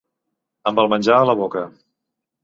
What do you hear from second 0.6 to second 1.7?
Amb el menjar a la boca.